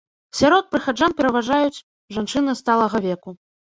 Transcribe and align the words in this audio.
Сярод 0.37 0.65
прыхаджан 0.71 1.15
пераважаюць 1.21 1.83
жанчыны 2.19 2.61
сталага 2.65 3.09
веку. 3.09 3.41